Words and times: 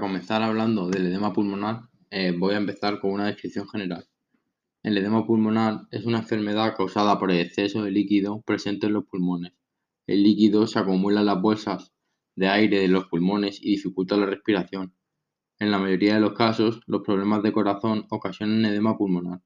comenzar 0.00 0.42
hablando 0.42 0.88
del 0.88 1.06
edema 1.06 1.32
pulmonar, 1.32 1.88
eh, 2.10 2.34
voy 2.36 2.54
a 2.54 2.58
empezar 2.58 2.98
con 2.98 3.12
una 3.12 3.26
descripción 3.26 3.68
general. 3.68 4.08
El 4.82 4.96
edema 4.96 5.26
pulmonar 5.26 5.86
es 5.90 6.04
una 6.06 6.18
enfermedad 6.18 6.74
causada 6.76 7.18
por 7.18 7.30
el 7.30 7.40
exceso 7.40 7.82
de 7.82 7.90
líquido 7.90 8.40
presente 8.42 8.86
en 8.86 8.94
los 8.94 9.04
pulmones. 9.04 9.52
El 10.06 10.22
líquido 10.22 10.66
se 10.66 10.78
acumula 10.78 11.20
en 11.20 11.26
las 11.26 11.40
bolsas 11.40 11.92
de 12.36 12.48
aire 12.48 12.80
de 12.80 12.88
los 12.88 13.06
pulmones 13.06 13.60
y 13.62 13.72
dificulta 13.72 14.16
la 14.16 14.26
respiración. 14.26 14.94
En 15.58 15.70
la 15.70 15.78
mayoría 15.78 16.14
de 16.14 16.20
los 16.20 16.34
casos, 16.34 16.80
los 16.86 17.02
problemas 17.02 17.42
de 17.42 17.52
corazón 17.52 18.06
ocasionan 18.10 18.64
edema 18.64 18.96
pulmonar. 18.96 19.42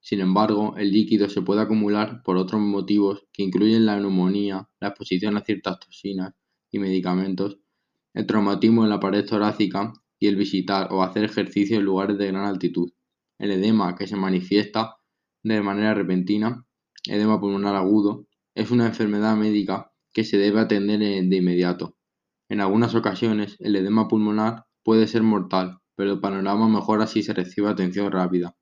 Sin 0.00 0.20
embargo, 0.20 0.76
el 0.76 0.92
líquido 0.92 1.28
se 1.28 1.42
puede 1.42 1.62
acumular 1.62 2.22
por 2.22 2.36
otros 2.36 2.60
motivos 2.60 3.26
que 3.32 3.42
incluyen 3.42 3.86
la 3.86 3.98
neumonía, 3.98 4.68
la 4.80 4.88
exposición 4.88 5.36
a 5.36 5.44
ciertas 5.44 5.80
toxinas 5.80 6.34
y 6.70 6.78
medicamentos, 6.78 7.58
el 8.18 8.26
traumatismo 8.26 8.82
en 8.82 8.90
la 8.90 8.98
pared 8.98 9.24
torácica 9.24 9.92
y 10.18 10.26
el 10.26 10.34
visitar 10.34 10.88
o 10.90 11.04
hacer 11.04 11.22
ejercicio 11.22 11.76
en 11.76 11.84
lugares 11.84 12.18
de 12.18 12.26
gran 12.26 12.46
altitud. 12.46 12.90
El 13.38 13.52
edema 13.52 13.94
que 13.94 14.08
se 14.08 14.16
manifiesta 14.16 14.96
de 15.44 15.62
manera 15.62 15.94
repentina, 15.94 16.66
edema 17.06 17.38
pulmonar 17.38 17.76
agudo, 17.76 18.26
es 18.56 18.72
una 18.72 18.86
enfermedad 18.86 19.36
médica 19.36 19.92
que 20.12 20.24
se 20.24 20.36
debe 20.36 20.58
atender 20.58 20.98
de 20.98 21.36
inmediato. 21.36 21.94
En 22.48 22.60
algunas 22.60 22.96
ocasiones, 22.96 23.56
el 23.60 23.76
edema 23.76 24.08
pulmonar 24.08 24.64
puede 24.82 25.06
ser 25.06 25.22
mortal, 25.22 25.78
pero 25.94 26.14
el 26.14 26.20
panorama 26.20 26.68
mejora 26.68 27.06
si 27.06 27.22
se 27.22 27.34
recibe 27.34 27.68
atención 27.68 28.10
rápida. 28.10 28.56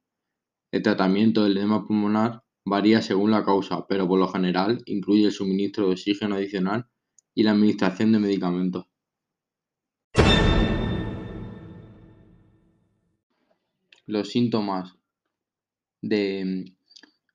El 0.70 0.82
tratamiento 0.82 1.44
del 1.44 1.56
edema 1.56 1.86
pulmonar 1.86 2.42
varía 2.66 3.00
según 3.00 3.30
la 3.30 3.42
causa, 3.42 3.86
pero 3.88 4.06
por 4.06 4.18
lo 4.18 4.28
general 4.28 4.82
incluye 4.84 5.24
el 5.24 5.32
suministro 5.32 5.86
de 5.86 5.92
oxígeno 5.92 6.34
adicional 6.34 6.90
y 7.34 7.42
la 7.42 7.52
administración 7.52 8.12
de 8.12 8.18
medicamentos. 8.18 8.84
Los 14.08 14.30
síntomas 14.30 14.94
del 16.00 16.74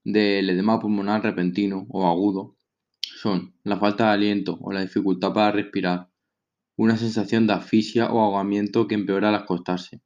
edema 0.06 0.80
pulmonar 0.80 1.22
repentino 1.22 1.86
o 1.90 2.08
agudo 2.08 2.56
son 3.02 3.54
la 3.64 3.78
falta 3.78 4.06
de 4.06 4.12
aliento 4.12 4.58
o 4.62 4.72
la 4.72 4.82
dificultad 4.82 5.34
para 5.34 5.52
respirar, 5.52 6.10
una 6.76 6.98
sensación 6.98 7.46
de 7.46 7.54
asfixia 7.54 8.12
o 8.12 8.20
ahogamiento 8.20 8.88
que 8.88 8.96
empeora 8.96 9.30
al 9.30 9.36
acostarse, 9.36 10.02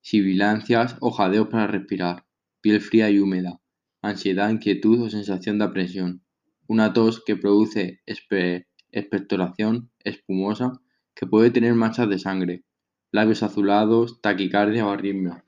sibilancias 0.00 0.96
o 1.00 1.12
jadeos 1.12 1.48
para 1.48 1.68
respirar, 1.68 2.26
piel 2.60 2.80
fría 2.80 3.10
y 3.10 3.20
húmeda, 3.20 3.60
ansiedad, 4.00 4.50
inquietud 4.50 5.02
o 5.02 5.10
sensación 5.10 5.58
de 5.58 5.66
apresión, 5.66 6.24
una 6.66 6.92
tos 6.92 7.22
que 7.24 7.36
produce 7.36 8.00
expectoración 8.06 9.92
espumosa 10.00 10.81
que 11.14 11.26
puede 11.26 11.50
tener 11.50 11.74
manchas 11.74 12.08
de 12.08 12.18
sangre, 12.18 12.64
labios 13.10 13.42
azulados, 13.42 14.20
taquicardia 14.20 14.86
o 14.86 14.90
arritmia. 14.90 15.44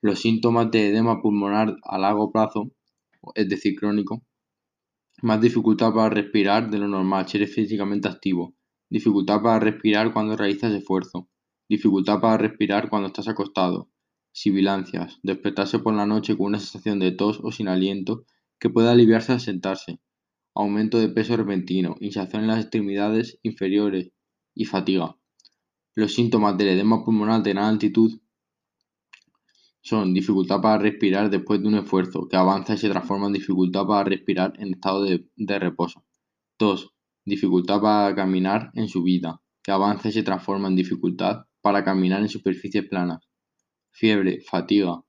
Los 0.00 0.20
síntomas 0.20 0.70
de 0.70 0.88
edema 0.88 1.20
pulmonar 1.20 1.76
a 1.82 1.98
largo 1.98 2.32
plazo, 2.32 2.72
es 3.34 3.48
decir, 3.48 3.76
crónico, 3.76 4.22
más 5.22 5.40
dificultad 5.40 5.92
para 5.92 6.10
respirar 6.10 6.70
de 6.70 6.78
lo 6.78 6.88
normal 6.88 7.26
si 7.28 7.38
eres 7.38 7.54
físicamente 7.54 8.08
activo, 8.08 8.54
dificultad 8.90 9.40
para 9.40 9.60
respirar 9.60 10.12
cuando 10.12 10.36
realizas 10.36 10.72
esfuerzo, 10.72 11.28
dificultad 11.68 12.20
para 12.20 12.38
respirar 12.38 12.90
cuando 12.90 13.08
estás 13.08 13.28
acostado, 13.28 13.88
sibilancias, 14.32 15.18
despertarse 15.22 15.78
por 15.78 15.94
la 15.94 16.06
noche 16.06 16.36
con 16.36 16.46
una 16.46 16.58
sensación 16.58 16.98
de 16.98 17.12
tos 17.12 17.40
o 17.42 17.52
sin 17.52 17.68
aliento 17.68 18.24
que 18.58 18.70
puede 18.70 18.88
aliviarse 18.88 19.32
al 19.32 19.40
sentarse, 19.40 20.00
aumento 20.54 20.98
de 20.98 21.08
peso 21.08 21.36
repentino, 21.36 21.96
hinchazón 22.00 22.42
en 22.42 22.46
las 22.48 22.60
extremidades 22.60 23.38
inferiores 23.42 24.10
y 24.54 24.64
fatiga. 24.64 25.16
Los 25.94 26.14
síntomas 26.14 26.56
del 26.58 26.68
edema 26.68 27.04
pulmonar 27.04 27.42
de 27.42 27.50
gran 27.50 27.66
altitud 27.66 28.18
son 29.80 30.14
dificultad 30.14 30.62
para 30.62 30.78
respirar 30.78 31.28
después 31.28 31.60
de 31.60 31.68
un 31.68 31.74
esfuerzo 31.74 32.26
que 32.26 32.36
avanza 32.36 32.72
y 32.72 32.78
se 32.78 32.88
transforma 32.88 33.26
en 33.26 33.34
dificultad 33.34 33.86
para 33.86 34.04
respirar 34.04 34.54
en 34.58 34.72
estado 34.72 35.04
de, 35.04 35.58
reposo. 35.58 36.04
2. 36.58 36.90
Dificultad 37.26 37.82
para 37.82 38.14
caminar 38.14 38.70
en 38.74 38.88
subida, 38.88 39.42
que 39.62 39.72
avanza 39.72 40.08
y 40.08 40.12
se 40.12 40.22
transforma 40.22 40.68
en 40.68 40.76
dificultad 40.76 41.44
para 41.60 41.84
caminar 41.84 42.22
en 42.22 42.30
superficies 42.30 42.88
planas. 42.88 43.28
Fiebre, 43.90 44.40
fatiga. 44.40 45.04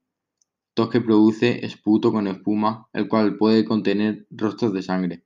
Tos 0.74 0.90
que 0.90 1.00
produce 1.00 1.64
esputo 1.64 2.12
con 2.12 2.26
espuma, 2.26 2.88
el 2.92 3.08
cual 3.08 3.38
puede 3.38 3.64
contener 3.64 4.26
rostros 4.30 4.74
de 4.74 4.82
sangre. 4.82 5.24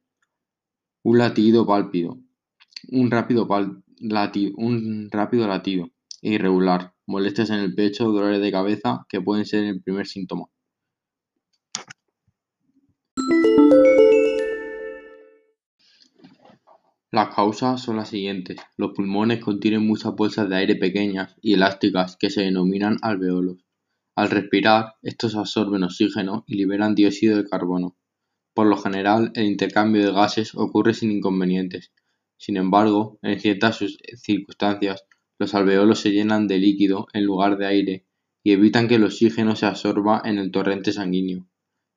Un 1.03 1.19
latido 1.19 1.67
pálpido. 1.67 2.21
Un 2.89 3.11
rápido, 3.11 3.49
un 4.57 5.09
rápido 5.11 5.47
latido. 5.47 5.91
Irregular 6.23 6.95
molestias 7.11 7.51
en 7.51 7.59
el 7.59 7.75
pecho, 7.75 8.05
dolores 8.05 8.41
de 8.41 8.53
cabeza, 8.53 9.05
que 9.09 9.21
pueden 9.21 9.45
ser 9.45 9.65
el 9.65 9.83
primer 9.83 10.07
síntoma. 10.07 10.47
Las 17.11 17.35
causas 17.35 17.83
son 17.83 17.97
las 17.97 18.11
siguientes. 18.11 18.59
Los 18.77 18.93
pulmones 18.93 19.41
contienen 19.41 19.85
muchas 19.85 20.15
bolsas 20.15 20.49
de 20.49 20.55
aire 20.55 20.77
pequeñas 20.77 21.35
y 21.43 21.55
elásticas 21.55 22.17
que 22.17 22.31
se 22.31 22.43
denominan 22.43 22.99
alveolos. 23.03 23.59
Al 24.15 24.31
respirar, 24.31 24.95
estos 25.03 25.35
absorben 25.35 25.83
oxígeno 25.83 26.45
y 26.47 26.55
liberan 26.55 26.95
dióxido 26.95 27.37
de 27.37 27.49
carbono. 27.49 27.97
Por 28.55 28.69
lo 28.69 28.77
general, 28.77 29.33
el 29.35 29.47
intercambio 29.47 30.05
de 30.05 30.13
gases 30.13 30.55
ocurre 30.55 30.95
sin 30.95 31.11
inconvenientes. 31.11 31.91
Sin 32.41 32.57
embargo, 32.57 33.19
en 33.21 33.39
ciertas 33.39 33.85
circunstancias, 34.17 35.05
los 35.39 35.55
alveolos 35.55 36.01
se 36.01 36.11
llenan 36.11 36.49
de 36.49 36.59
líquido 36.59 37.07
en 37.13 37.27
lugar 37.27 37.59
de 37.59 37.67
aire 37.67 38.07
y 38.43 38.53
evitan 38.53 38.89
que 38.89 38.95
el 38.95 39.05
oxígeno 39.05 39.57
se 39.57 39.67
absorba 39.67 40.23
en 40.25 40.39
el 40.39 40.51
torrente 40.51 40.91
sanguíneo. 40.95 41.47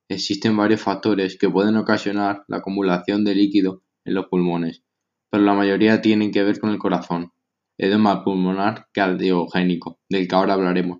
Existen 0.10 0.58
varios 0.58 0.82
factores 0.82 1.38
que 1.38 1.50
pueden 1.50 1.78
ocasionar 1.78 2.44
la 2.50 2.58
acumulación 2.58 3.24
de 3.24 3.36
líquido 3.36 3.84
en 4.04 4.16
los 4.16 4.26
pulmones, 4.26 4.84
pero 5.32 5.46
la 5.46 5.54
mayoría 5.54 6.02
tienen 6.02 6.32
que 6.32 6.44
ver 6.44 6.60
con 6.60 6.72
el 6.72 6.78
corazón. 6.78 7.32
Edema 7.78 8.26
pulmonar 8.26 8.88
cardiogénico, 8.92 10.02
del 10.10 10.28
que 10.28 10.36
ahora 10.36 10.56
hablaremos. 10.56 11.00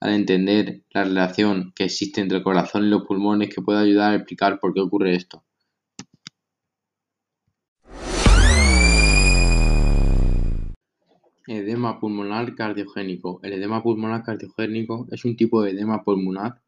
Al 0.00 0.14
entender 0.14 0.82
la 0.90 1.04
relación 1.04 1.72
que 1.76 1.84
existe 1.84 2.20
entre 2.20 2.38
el 2.38 2.44
corazón 2.44 2.86
y 2.86 2.88
los 2.88 3.04
pulmones 3.04 3.54
que 3.54 3.62
puede 3.62 3.78
ayudar 3.78 4.10
a 4.10 4.16
explicar 4.16 4.58
por 4.58 4.74
qué 4.74 4.80
ocurre 4.80 5.14
esto. 5.14 5.43
Edema 11.46 12.00
pulmonar 12.00 12.54
cardiogénico. 12.54 13.38
El 13.42 13.52
edema 13.52 13.82
pulmonar 13.82 14.22
cardiogénico 14.22 15.06
es 15.10 15.26
un 15.26 15.36
tipo 15.36 15.62
de 15.62 15.72
edema 15.72 16.02
pulmonar 16.02 16.62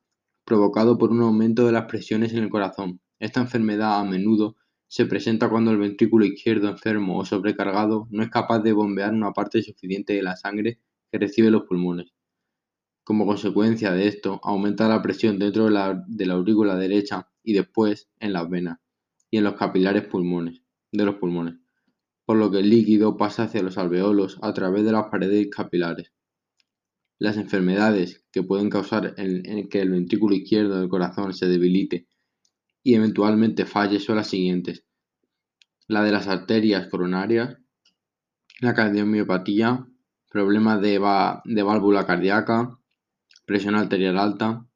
provocado 0.44 0.98
por 0.98 1.10
un 1.12 1.22
aumento 1.22 1.64
de 1.64 1.72
las 1.72 1.86
presiones 1.86 2.34
en 2.34 2.40
el 2.40 2.50
corazón. 2.50 3.00
Esta 3.18 3.40
enfermedad 3.40 3.98
a 3.98 4.04
menudo 4.04 4.56
se 4.86 5.06
presenta 5.06 5.48
cuando 5.48 5.70
el 5.70 5.78
ventrículo 5.78 6.26
izquierdo 6.26 6.68
enfermo 6.68 7.18
o 7.18 7.24
sobrecargado 7.24 8.06
no 8.10 8.22
es 8.22 8.28
capaz 8.28 8.58
de 8.58 8.74
bombear 8.74 9.14
una 9.14 9.32
parte 9.32 9.62
suficiente 9.62 10.12
de 10.12 10.22
la 10.22 10.36
sangre 10.36 10.78
que 11.10 11.18
recibe 11.18 11.50
los 11.50 11.62
pulmones. 11.62 12.12
Como 13.02 13.24
consecuencia 13.24 13.92
de 13.92 14.08
esto, 14.08 14.40
aumenta 14.42 14.88
la 14.88 15.00
presión 15.00 15.38
dentro 15.38 15.64
de 15.64 15.70
la, 15.70 16.04
de 16.06 16.26
la 16.26 16.34
aurícula 16.34 16.76
derecha 16.76 17.30
y 17.42 17.54
después 17.54 18.10
en 18.20 18.34
las 18.34 18.50
venas 18.50 18.78
y 19.30 19.38
en 19.38 19.44
los 19.44 19.54
capilares 19.54 20.04
pulmones, 20.04 20.60
de 20.92 21.04
los 21.06 21.14
pulmones 21.14 21.65
por 22.26 22.36
lo 22.36 22.50
que 22.50 22.58
el 22.58 22.68
líquido 22.68 23.16
pasa 23.16 23.44
hacia 23.44 23.62
los 23.62 23.78
alveolos 23.78 24.38
a 24.42 24.52
través 24.52 24.84
de 24.84 24.92
las 24.92 25.06
paredes 25.06 25.48
capilares. 25.48 26.12
Las 27.18 27.36
enfermedades 27.36 28.24
que 28.32 28.42
pueden 28.42 28.68
causar 28.68 29.14
que 29.14 29.80
el 29.80 29.90
ventrículo 29.90 30.34
izquierdo 30.34 30.78
del 30.78 30.88
corazón 30.88 31.32
se 31.32 31.46
debilite 31.46 32.08
y 32.82 32.94
eventualmente 32.94 33.64
falle 33.64 34.00
son 34.00 34.16
las 34.16 34.28
siguientes. 34.28 34.84
La 35.86 36.02
de 36.02 36.10
las 36.10 36.26
arterias 36.26 36.88
coronarias, 36.88 37.58
la 38.60 38.74
cardiomiopatía, 38.74 39.86
problemas 40.28 40.80
de, 40.80 41.00
de 41.44 41.62
válvula 41.62 42.06
cardíaca, 42.06 42.78
presión 43.44 43.76
arterial 43.76 44.18
alta. 44.18 44.66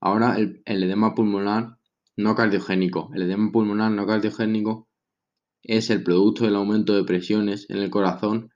Ahora 0.00 0.36
el, 0.36 0.62
el 0.64 0.84
edema 0.84 1.14
pulmonar 1.14 1.76
no 2.16 2.34
cardiogénico. 2.36 3.10
El 3.14 3.22
edema 3.22 3.50
pulmonar 3.50 3.90
no 3.90 4.06
cardiogénico 4.06 4.89
es 5.62 5.90
el 5.90 6.02
producto 6.02 6.44
del 6.44 6.56
aumento 6.56 6.94
de 6.94 7.04
presiones 7.04 7.68
en 7.68 7.78
el 7.78 7.90
corazón. 7.90 8.50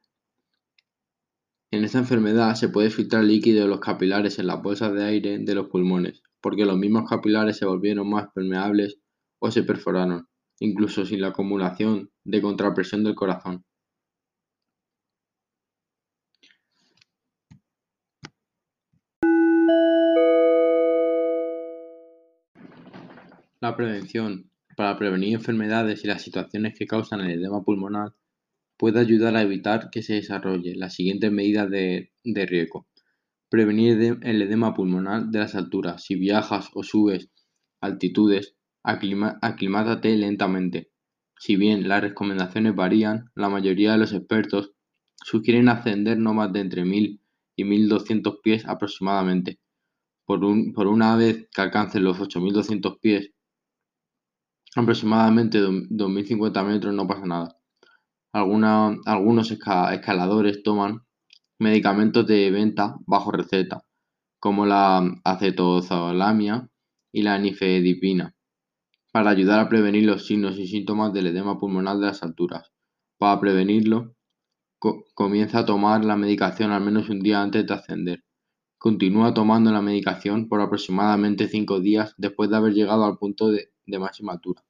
En 1.71 1.85
esta 1.85 1.99
enfermedad 1.99 2.55
se 2.55 2.69
puede 2.69 2.91
filtrar 2.91 3.25
líquido 3.25 3.63
de 3.63 3.69
los 3.69 3.81
capilares 3.81 4.39
en 4.39 4.47
las 4.47 4.63
bolsas 4.63 4.95
de 4.95 5.05
aire 5.05 5.39
de 5.39 5.55
los 5.55 5.69
pulmones, 5.69 6.23
porque 6.41 6.65
los 6.65 6.79
mismos 6.79 7.09
capilares 7.09 7.57
se 7.59 7.67
volvieron 7.67 8.09
más 8.09 8.29
permeables 8.35 8.99
o 9.41 9.51
se 9.51 9.63
perforaron, 9.65 10.29
incluso 10.61 11.05
sin 11.05 11.21
la 11.21 11.29
acumulación 11.29 12.11
de 12.25 12.41
contrapresión 12.41 13.05
del 13.05 13.15
corazón. 13.15 13.65
La 23.61 23.75
prevención 23.77 24.51
para 24.77 24.99
prevenir 24.99 25.35
enfermedades 25.35 26.05
y 26.05 26.09
las 26.09 26.23
situaciones 26.23 26.79
que 26.79 26.87
causan 26.87 27.21
el 27.21 27.39
edema 27.41 27.63
pulmonar 27.63 28.15
puede 28.77 29.01
ayudar 29.01 29.37
a 29.37 29.43
evitar 29.43 29.91
que 29.91 30.03
se 30.03 30.15
desarrolle 30.15 30.75
las 30.75 30.95
siguientes 30.95 31.31
medidas 31.31 31.71
de, 31.71 32.11
riesgo. 32.25 32.87
Prevenir 33.49 34.19
el 34.23 34.43
edema 34.43 34.75
pulmonar 34.75 35.27
de 35.27 35.39
las 35.39 35.55
alturas. 35.55 36.03
Si 36.05 36.17
viajas 36.17 36.71
o 36.75 36.83
subes 36.83 37.31
altitudes, 37.81 38.57
aclimátate 38.83 40.17
lentamente. 40.17 40.91
Si 41.39 41.57
bien 41.57 41.89
las 41.89 42.03
recomendaciones 42.03 42.75
varían, 42.75 43.31
la 43.35 43.49
mayoría 43.49 43.93
de 43.93 43.99
los 43.99 44.13
expertos 44.13 44.73
sugieren 45.17 45.69
ascender 45.69 46.19
no 46.19 46.35
más 46.35 46.53
de 46.53 46.61
entre 46.61 46.85
1000 46.85 47.21
y 47.57 47.65
1200 47.65 48.39
pies 48.43 48.67
aproximadamente. 48.67 49.59
Por, 50.25 50.41
por 50.75 50.87
una 50.87 51.17
vez 51.17 51.49
que 51.55 51.61
alcancen 51.61 52.05
los 52.05 52.19
8200 52.19 52.99
pies, 52.99 53.34
aproximadamente 54.77 55.59
2050 55.61 56.65
metros, 56.65 56.95
no 56.95 57.07
pasa 57.07 57.27
nada. 57.27 57.57
algunos 58.33 59.51
escaladores 59.51 60.63
toman 60.63 61.01
medicamentos 61.59 62.27
de 62.27 62.51
venta 62.51 62.97
bajo 63.07 63.31
receta, 63.31 63.83
como 64.41 64.67
la 64.67 65.03
acetozolamia 65.25 66.69
y 67.13 67.23
la 67.23 67.39
nifedipina, 67.39 68.35
para 69.13 69.31
ayudar 69.31 69.61
a 69.61 69.69
prevenir 69.69 70.05
los 70.05 70.27
signos 70.27 70.59
y 70.59 70.67
síntomas 70.67 71.13
del 71.13 71.29
edema 71.29 71.59
pulmonar 71.59 71.99
de 71.99 72.07
las 72.07 72.23
alturas. 72.25 72.73
Para 73.19 73.39
prevenirlo, 73.41 74.17
comienza 75.15 75.61
a 75.61 75.65
tomar 75.65 76.05
la 76.05 76.17
medicación 76.17 76.73
al 76.73 76.83
menos 76.83 77.09
un 77.09 77.21
día 77.21 77.41
antes 77.41 77.65
de 77.67 77.73
ascender. 77.73 78.25
Continúa 78.77 79.33
tomando 79.33 79.71
la 79.71 79.81
medicación 79.81 80.49
por 80.49 80.61
aproximadamente 80.61 81.49
5 81.49 81.81
días 81.81 82.15
después 82.19 82.51
de 82.51 82.57
haber 82.57 82.75
llegado 82.75 83.05
al 83.05 83.17
punto 83.17 83.51
de 83.87 83.99
máxima 83.99 84.33
altura. 84.33 84.63